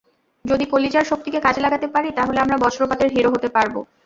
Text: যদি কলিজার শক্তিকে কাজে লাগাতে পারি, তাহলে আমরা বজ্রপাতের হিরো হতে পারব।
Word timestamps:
যদি 0.45 0.65
কলিজার 0.65 1.05
শক্তিকে 1.05 1.39
কাজে 1.39 1.61
লাগাতে 1.61 1.87
পারি, 1.87 2.09
তাহলে 2.17 2.39
আমরা 2.41 2.57
বজ্রপাতের 2.63 3.09
হিরো 3.15 3.29
হতে 3.31 3.49
পারব। 3.55 3.75